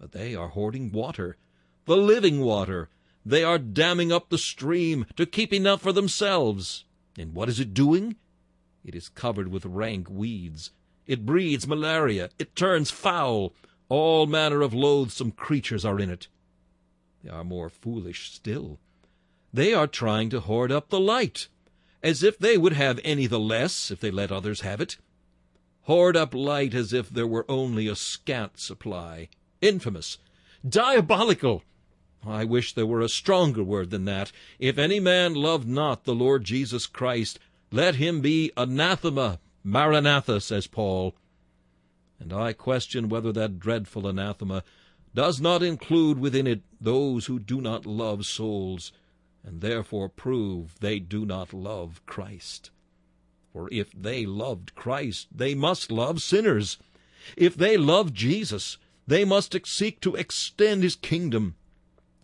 [0.00, 1.36] But they are hoarding water,
[1.84, 2.88] the living water,
[3.24, 6.84] they are damming up the stream to keep enough for themselves.
[7.16, 8.16] And what is it doing?
[8.84, 10.72] It is covered with rank weeds.
[11.06, 12.30] It breeds malaria.
[12.38, 13.52] It turns foul.
[13.90, 16.28] All manner of loathsome creatures are in it.
[17.24, 18.78] They are more foolish still.
[19.52, 21.48] They are trying to hoard up the light,
[22.00, 24.96] as if they would have any the less if they let others have it.
[25.82, 29.28] Hoard up light as if there were only a scant supply.
[29.60, 30.18] Infamous!
[30.66, 31.64] Diabolical!
[32.24, 34.30] I wish there were a stronger word than that.
[34.60, 37.40] If any man love not the Lord Jesus Christ,
[37.72, 41.16] let him be anathema, maranatha, says Paul.
[42.20, 44.62] And I question whether that dreadful anathema
[45.14, 48.92] does not include within it those who do not love souls,
[49.42, 52.70] and therefore prove they do not love Christ.
[53.52, 56.76] For if they loved Christ, they must love sinners.
[57.36, 61.56] If they love Jesus, they must seek to extend his kingdom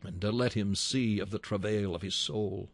[0.05, 2.69] and to let him see of the travail of his soul.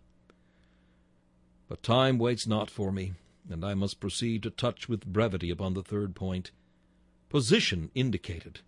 [1.68, 3.14] But time waits not for me,
[3.48, 6.50] and I must proceed to touch with brevity upon the third point
[7.32, 8.60] position indicated.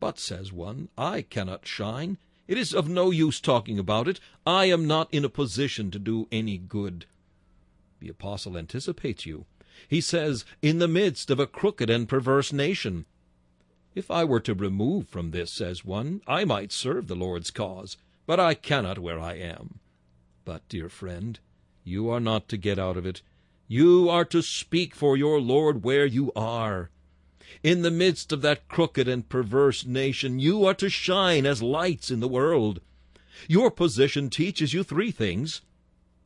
[0.00, 2.18] But, says one, I cannot shine.
[2.48, 4.18] It is of no use talking about it.
[4.44, 7.06] I am not in a position to do any good.
[8.00, 9.46] The apostle anticipates you.
[9.86, 13.06] He says, In the midst of a crooked and perverse nation,
[13.94, 17.96] if I were to remove from this, says one, I might serve the Lord's cause,
[18.26, 19.78] but I cannot where I am.
[20.44, 21.38] But, dear friend,
[21.84, 23.22] you are not to get out of it.
[23.68, 26.90] You are to speak for your Lord where you are.
[27.62, 32.10] In the midst of that crooked and perverse nation, you are to shine as lights
[32.10, 32.80] in the world.
[33.48, 35.60] Your position teaches you three things.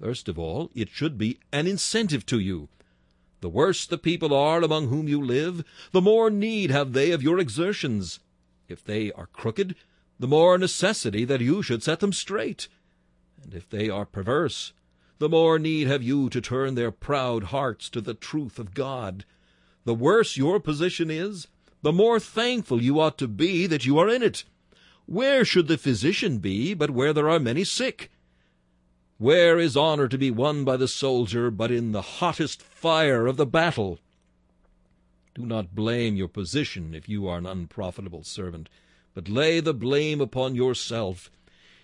[0.00, 2.68] First of all, it should be an incentive to you.
[3.40, 7.22] The worse the people are among whom you live, the more need have they of
[7.22, 8.20] your exertions.
[8.68, 9.76] If they are crooked,
[10.18, 12.68] the more necessity that you should set them straight.
[13.42, 14.72] And if they are perverse,
[15.18, 19.24] the more need have you to turn their proud hearts to the truth of God.
[19.84, 21.46] The worse your position is,
[21.82, 24.44] the more thankful you ought to be that you are in it.
[25.06, 28.10] Where should the physician be but where there are many sick?
[29.18, 33.36] Where is honor to be won by the soldier but in the hottest fire of
[33.36, 33.98] the battle?
[35.34, 38.68] Do not blame your position if you are an unprofitable servant,
[39.14, 41.30] but lay the blame upon yourself.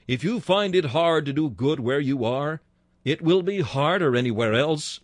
[0.09, 2.63] If you find it hard to do good where you are,
[3.05, 5.01] it will be harder anywhere else.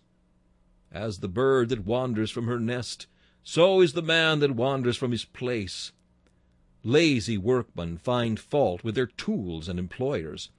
[0.91, 3.07] As the bird that wanders from her nest,
[3.43, 5.91] So is the man that wanders from his place.
[6.83, 10.49] Lazy workmen find fault with their tools and employers.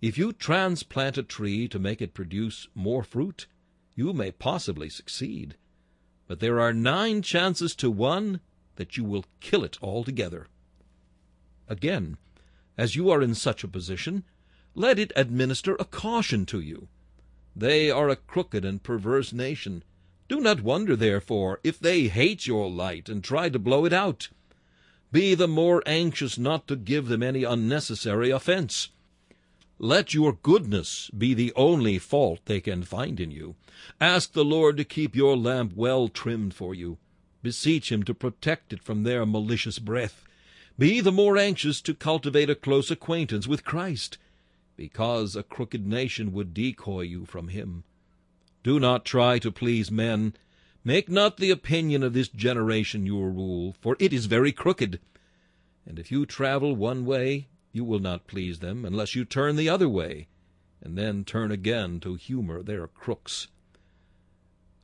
[0.00, 3.46] If you transplant a tree to make it produce more fruit,
[3.94, 5.56] you may possibly succeed.
[6.26, 8.40] But there are nine chances to one
[8.76, 10.48] that you will kill it altogether.
[11.68, 12.18] Again,
[12.76, 14.24] as you are in such a position,
[14.74, 16.88] let it administer a caution to you.
[17.58, 19.82] They are a crooked and perverse nation.
[20.28, 24.28] Do not wonder, therefore, if they hate your light and try to blow it out.
[25.10, 28.90] Be the more anxious not to give them any unnecessary offense.
[29.78, 33.56] Let your goodness be the only fault they can find in you.
[34.00, 36.98] Ask the Lord to keep your lamp well trimmed for you.
[37.42, 40.24] Beseech him to protect it from their malicious breath.
[40.78, 44.18] Be the more anxious to cultivate a close acquaintance with Christ,
[44.76, 47.84] because a crooked nation would decoy you from him.
[48.62, 50.34] Do not try to please men.
[50.84, 55.00] Make not the opinion of this generation your rule, for it is very crooked.
[55.86, 59.68] And if you travel one way, you will not please them unless you turn the
[59.68, 60.28] other way,
[60.82, 63.48] and then turn again to humor their crooks.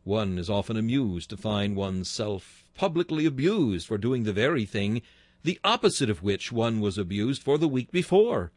[0.05, 5.03] One is often amused to find one's self publicly abused for doing the very thing
[5.45, 8.53] the opposite of which one was abused for the week before.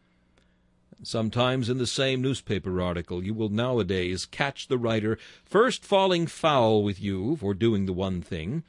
[1.06, 6.82] Sometimes in the same newspaper article you will nowadays catch the writer first falling foul
[6.82, 8.64] with you for doing the one thing,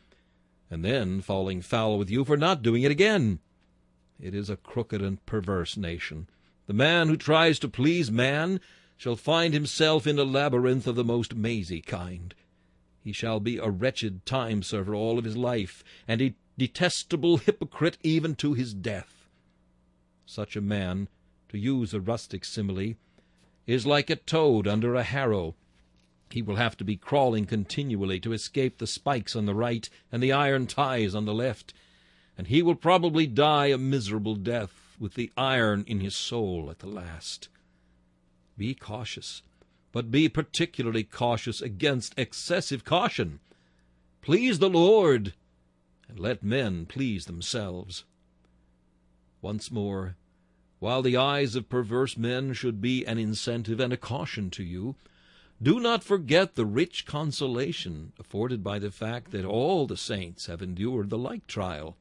[0.70, 3.38] and then falling foul with you for not doing it again.
[4.20, 6.28] It is a crooked and perverse nation.
[6.66, 8.60] The man who tries to please man
[8.98, 12.34] shall find himself in a labyrinth of the most mazy kind.
[13.02, 18.34] He shall be a wretched time-server all of his life, and a detestable hypocrite even
[18.34, 19.26] to his death.
[20.26, 21.08] Such a man
[21.48, 22.94] to use a rustic simile,
[23.66, 25.54] is like a toad under a harrow.
[26.30, 30.22] He will have to be crawling continually to escape the spikes on the right and
[30.22, 31.72] the iron ties on the left,
[32.36, 36.80] and he will probably die a miserable death with the iron in his soul at
[36.80, 37.48] the last.
[38.56, 39.42] Be cautious,
[39.92, 43.40] but be particularly cautious against excessive caution.
[44.22, 45.34] Please the Lord,
[46.08, 48.04] and let men please themselves.
[49.40, 50.16] Once more,
[50.86, 54.94] while the eyes of perverse men should be an incentive and a caution to you,
[55.60, 60.62] do not forget the rich consolation afforded by the fact that all the saints have
[60.62, 61.96] endured the like trial.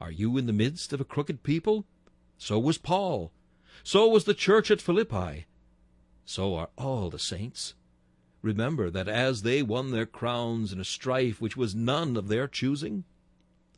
[0.00, 1.84] Are you in the midst of a crooked people?
[2.38, 3.30] So was Paul.
[3.84, 5.46] So was the church at Philippi.
[6.24, 7.74] So are all the saints.
[8.42, 12.48] Remember that as they won their crowns in a strife which was none of their
[12.48, 13.04] choosing,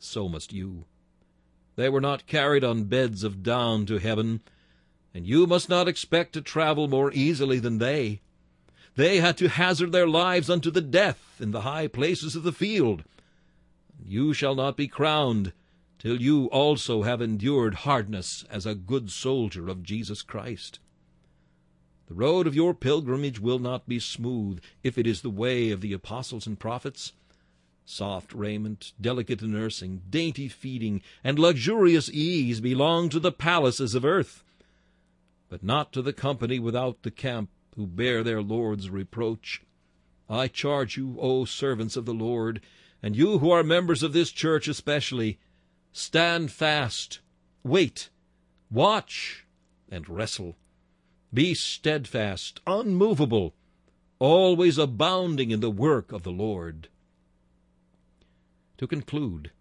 [0.01, 0.87] so must you.
[1.77, 4.41] They were not carried on beds of down to heaven,
[5.13, 8.21] and you must not expect to travel more easily than they.
[8.97, 12.53] They had to hazard their lives unto the death in the high places of the
[12.53, 13.03] field.
[14.05, 15.53] You shall not be crowned
[15.99, 20.79] till you also have endured hardness as a good soldier of Jesus Christ.
[22.07, 25.81] The road of your pilgrimage will not be smooth if it is the way of
[25.81, 27.15] the apostles and prophets.
[27.87, 34.43] Soft raiment, delicate nursing, dainty feeding, and luxurious ease belong to the palaces of earth,
[35.51, 39.63] but not to the company without the camp who bear their Lord's reproach.
[40.31, 42.63] I charge you, O servants of the Lord,
[43.03, 45.39] and you who are members of this church especially,
[45.93, 47.21] stand fast,
[47.63, 48.09] wait,
[48.71, 49.45] watch,
[49.91, 50.57] and wrestle.
[51.35, 53.55] Be steadfast, unmovable,
[54.19, 56.89] always abounding in the work of the Lord.
[58.79, 59.53] To conclude,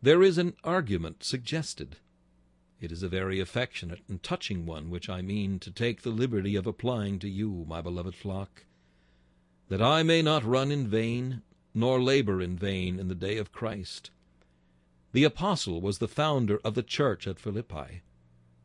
[0.00, 1.96] there is an argument suggested.
[2.80, 6.54] It is a very affectionate and touching one which I mean to take the liberty
[6.54, 8.64] of applying to you, my beloved flock,
[9.68, 11.42] that I may not run in vain,
[11.74, 14.12] nor labor in vain in the day of Christ.
[15.10, 18.02] The apostle was the founder of the church at Philippi.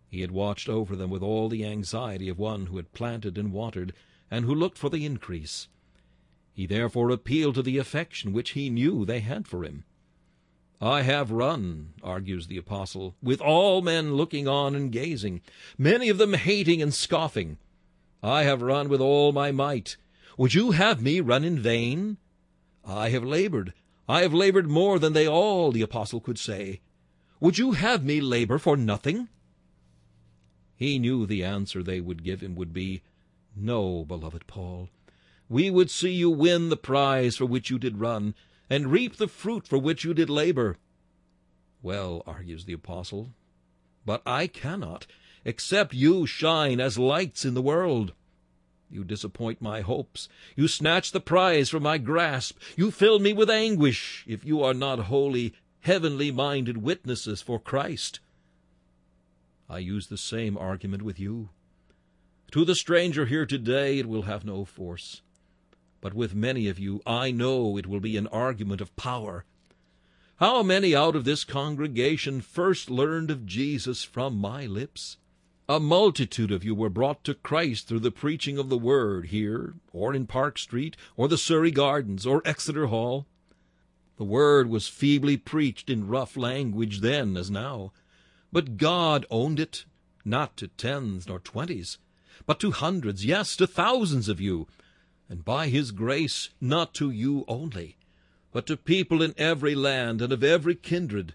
[0.07, 3.51] He had watched over them with all the anxiety of one who had planted and
[3.51, 3.93] watered,
[4.30, 5.67] and who looked for the increase.
[6.53, 9.83] He therefore appealed to the affection which he knew they had for him.
[10.79, 15.41] I have run, argues the apostle, with all men looking on and gazing,
[15.77, 17.57] many of them hating and scoffing.
[18.21, 19.97] I have run with all my might.
[20.37, 22.17] Would you have me run in vain?
[22.85, 23.73] I have labored.
[24.07, 26.81] I have labored more than they all, the apostle could say.
[27.39, 29.29] Would you have me labor for nothing?
[30.75, 33.01] He knew the answer they would give him would be,
[33.55, 34.89] No, beloved Paul,
[35.49, 38.33] we would see you win the prize for which you did run,
[38.69, 40.77] and reap the fruit for which you did labor.
[41.81, 43.33] Well, argues the apostle,
[44.05, 45.05] but I cannot,
[45.45, 48.13] except you shine as lights in the world.
[48.89, 50.29] You disappoint my hopes.
[50.55, 52.59] You snatch the prize from my grasp.
[52.77, 58.19] You fill me with anguish, if you are not holy, heavenly minded witnesses for Christ.
[59.67, 61.49] I use the same argument with you.
[62.51, 65.21] To the stranger here today it will have no force.
[66.03, 69.45] But with many of you I know it will be an argument of power.
[70.35, 75.15] How many out of this congregation first learned of Jesus from my lips?
[75.69, 79.75] A multitude of you were brought to Christ through the preaching of the Word here,
[79.93, 83.25] or in Park Street, or the Surrey Gardens, or Exeter Hall.
[84.17, 87.93] The Word was feebly preached in rough language then as now,
[88.51, 89.85] but God owned it,
[90.25, 91.97] not to tens nor twenties,
[92.45, 94.67] but to hundreds, yes, to thousands of you,
[95.30, 97.95] and by His grace not to you only,
[98.51, 101.34] but to people in every land and of every kindred,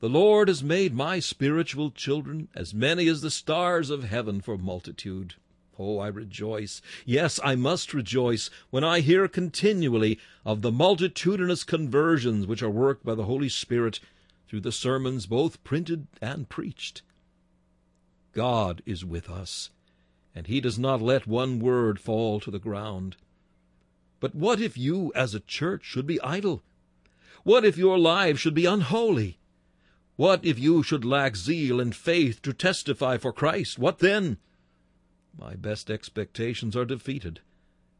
[0.00, 4.58] the Lord has made my spiritual children as many as the stars of heaven for
[4.58, 5.34] multitude.
[5.78, 12.46] Oh, I rejoice, yes, I must rejoice, when I hear continually of the multitudinous conversions
[12.46, 14.00] which are worked by the Holy Spirit
[14.48, 17.02] through the sermons both printed and preached.
[18.32, 19.70] God is with us,
[20.34, 23.16] and He does not let one word fall to the ground.
[24.20, 26.62] But what if you, as a church, should be idle?
[27.44, 29.38] What if your lives should be unholy?
[30.16, 33.78] What if you should lack zeal and faith to testify for Christ?
[33.78, 34.38] What then?
[35.36, 37.40] My best expectations are defeated.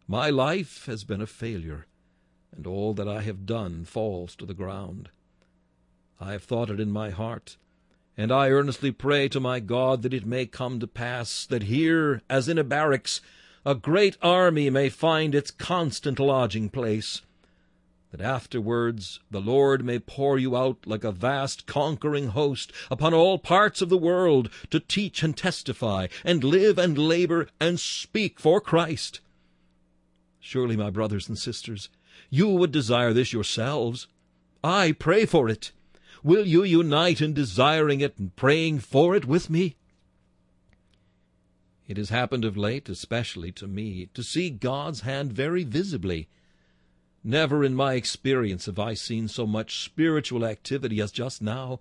[0.06, 1.86] My life has been a failure,
[2.54, 5.08] and all that I have done falls to the ground.
[6.20, 7.56] I have thought it in my heart,
[8.16, 12.22] and I earnestly pray to my God that it may come to pass that here,
[12.28, 13.20] as in a barracks,
[13.64, 17.22] a great army may find its constant lodging place
[18.12, 23.38] that afterwards the Lord may pour you out like a vast conquering host upon all
[23.38, 28.60] parts of the world to teach and testify, and live and labor and speak for
[28.60, 29.20] Christ.
[30.38, 31.88] Surely, my brothers and sisters,
[32.28, 34.06] you would desire this yourselves.
[34.62, 35.72] I pray for it.
[36.22, 39.76] Will you unite in desiring it and praying for it with me?
[41.88, 46.28] It has happened of late, especially to me, to see God's hand very visibly
[47.24, 51.78] Never in my experience have I seen so much spiritual activity as just now.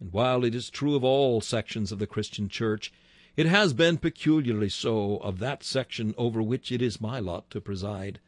[0.00, 2.92] And while it is true of all sections of the Christian Church,
[3.36, 7.60] it has been peculiarly so of that section over which it is my lot to
[7.60, 8.18] preside.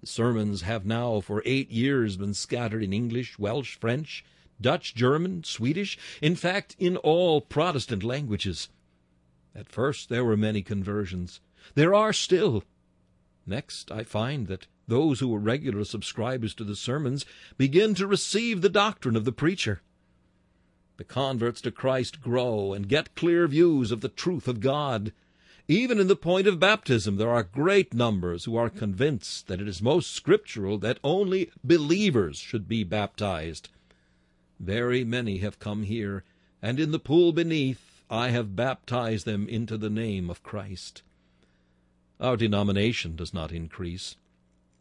[0.00, 4.24] The sermons have now for eight years been scattered in English, Welsh, French,
[4.62, 8.68] Dutch, German, Swedish, in fact, in all Protestant languages.
[9.54, 11.40] At first there were many conversions.
[11.74, 12.64] There are still.
[13.46, 18.60] Next, I find that those who were regular subscribers to the sermons begin to receive
[18.60, 19.82] the doctrine of the preacher.
[20.96, 25.12] The converts to Christ grow and get clear views of the truth of God.
[25.68, 29.68] Even in the point of baptism, there are great numbers who are convinced that it
[29.68, 33.68] is most scriptural that only believers should be baptized.
[34.62, 36.22] Very many have come here,
[36.62, 41.02] and in the pool beneath I have baptized them into the name of Christ.
[42.20, 44.14] Our denomination does not increase.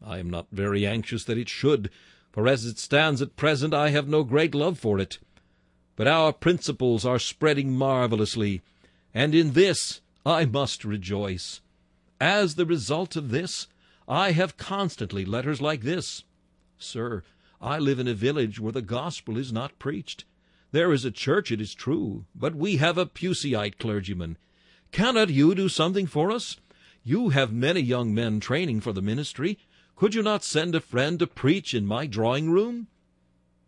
[0.05, 1.89] I am not very anxious that it should,
[2.32, 5.17] for as it stands at present I have no great love for it.
[5.95, 8.61] But our principles are spreading marvellously,
[9.15, 11.59] and in this I must rejoice.
[12.19, 13.65] As the result of this,
[14.07, 16.23] I have constantly letters like this.
[16.77, 17.23] Sir,
[17.62, 20.26] I live in a village where the gospel is not preached.
[20.72, 24.38] There is a church, it is true, but we have a Puseyite clergyman.
[24.91, 26.57] Cannot you do something for us?
[27.03, 29.59] You have many young men training for the ministry.
[29.95, 32.88] Could you not send a friend to preach in my drawing room?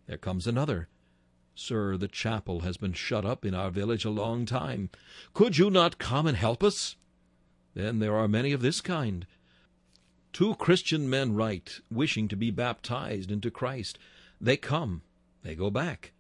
[0.08, 0.88] There comes another.
[1.54, 4.90] Sir, the chapel has been shut up in our village a long time.
[5.34, 6.96] Could you not come and help us?
[7.76, 9.28] Then there are many of this kind.
[10.34, 14.00] Two Christian men write, wishing to be baptized into Christ.
[14.42, 15.04] They come.
[15.44, 16.12] They go back.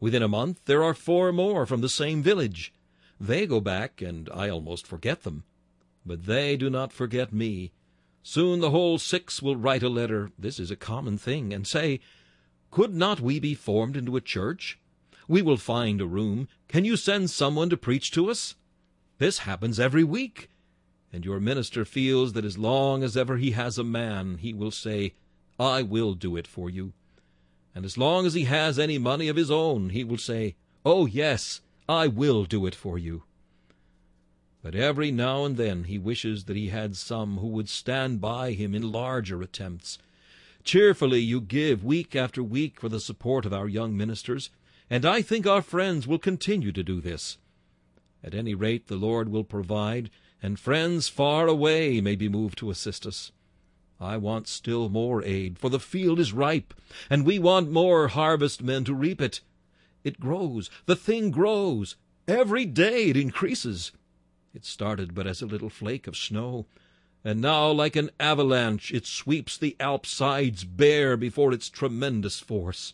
[0.00, 2.72] Within a month there are four more from the same village.
[3.20, 5.44] They go back, and I almost forget them.
[6.06, 7.72] But they do not forget me.
[8.22, 12.00] Soon the whole six will write a letter this is a common thing and say,
[12.70, 14.78] Could not we be formed into a church?
[15.26, 16.48] We will find a room.
[16.68, 18.54] Can you send someone to preach to us?
[19.18, 20.48] This happens every week.
[21.12, 24.70] And your minister feels that as long as ever he has a man, he will
[24.70, 25.14] say,
[25.58, 26.92] I will do it for you.
[27.74, 31.06] And as long as he has any money of his own, he will say, Oh,
[31.06, 33.22] yes, I will do it for you
[34.62, 38.52] but every now and then he wishes that he had some who would stand by
[38.52, 39.98] him in larger attempts.
[40.64, 44.50] Cheerfully you give week after week for the support of our young ministers,
[44.90, 47.38] and I think our friends will continue to do this.
[48.22, 50.10] At any rate, the Lord will provide,
[50.42, 53.32] and friends far away may be moved to assist us.
[54.00, 56.72] I want still more aid, for the field is ripe,
[57.10, 59.40] and we want more harvest men to reap it.
[60.04, 61.96] It grows, the thing grows.
[62.28, 63.90] Every day it increases.
[64.54, 66.66] It started but as a little flake of snow,
[67.24, 72.92] and now like an avalanche it sweeps the Alp sides bare before its tremendous force.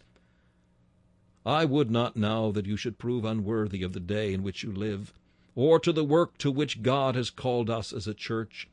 [1.44, 4.72] I would not now that you should prove unworthy of the day in which you
[4.72, 5.12] live,
[5.54, 8.68] or to the work to which God has called us as a church.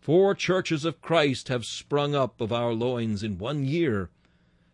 [0.00, 4.10] Four churches of Christ have sprung up of our loins in one year,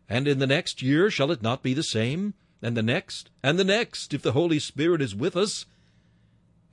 [0.09, 2.35] and in the next year shall it not be the same?
[2.63, 5.65] And the next, and the next, if the Holy Spirit is with us?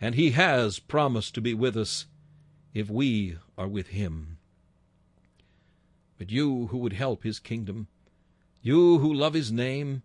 [0.01, 2.07] And He has promised to be with us
[2.73, 4.37] if we are with Him.
[6.17, 7.87] But you who would help His kingdom,
[8.61, 10.01] you who love His name,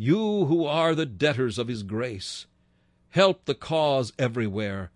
[0.00, 2.46] you who are the debtors of his grace,
[3.10, 4.90] help the cause everywhere,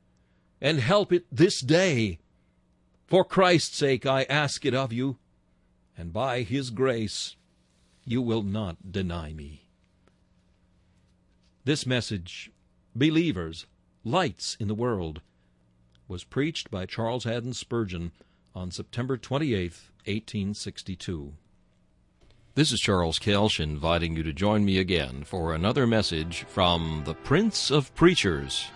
[0.61, 2.19] and help it this day.
[3.07, 5.19] For Christ's sake I ask it of you,
[5.97, 7.37] and by his grace
[8.05, 9.67] you will not deny me.
[11.65, 12.51] This message,
[12.95, 13.67] Believers,
[14.05, 15.21] Lights in the World,
[16.09, 18.11] was preached by Charles Haddon Spurgeon
[18.55, 19.71] on September 28,
[20.05, 21.35] 1862.
[22.55, 27.15] This is Charles Kelsch inviting you to join me again for another message from the
[27.15, 28.67] Prince of Preachers.